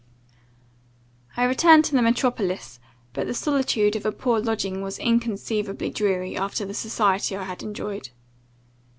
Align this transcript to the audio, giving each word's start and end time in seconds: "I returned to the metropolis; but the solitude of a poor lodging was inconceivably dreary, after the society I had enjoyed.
"I 1.37 1.43
returned 1.43 1.85
to 1.85 1.95
the 1.95 2.01
metropolis; 2.01 2.79
but 3.13 3.27
the 3.27 3.35
solitude 3.35 3.95
of 3.95 4.03
a 4.03 4.11
poor 4.11 4.39
lodging 4.39 4.81
was 4.81 4.97
inconceivably 4.97 5.91
dreary, 5.91 6.35
after 6.35 6.65
the 6.65 6.73
society 6.73 7.35
I 7.35 7.43
had 7.43 7.61
enjoyed. 7.61 8.09